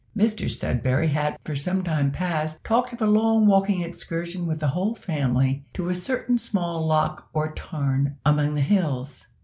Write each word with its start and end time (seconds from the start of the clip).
Mr 0.17 0.49
Sudberry 0.49 1.09
had, 1.09 1.37
for 1.45 1.55
some 1.55 1.83
time 1.83 2.09
past, 2.09 2.57
talked 2.63 2.91
of 2.91 2.99
a 3.03 3.05
long 3.05 3.45
walking 3.45 3.81
excursion 3.81 4.47
with 4.47 4.59
the 4.59 4.69
whole 4.69 4.95
family 4.95 5.63
to 5.73 5.89
a 5.89 5.93
certain 5.93 6.39
small 6.39 6.83
loch 6.87 7.29
or 7.33 7.51
tarn 7.51 8.15
among 8.25 8.55
the 8.55 8.61
hills. 8.61 9.27